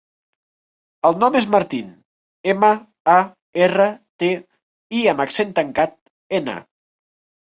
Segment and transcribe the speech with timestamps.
[1.09, 1.91] El nom és Martín:
[2.53, 2.71] ema,
[3.17, 3.19] a,
[3.69, 3.87] erra,
[4.25, 4.31] te,
[5.03, 5.95] i amb accent tancat,
[6.41, 6.57] ena.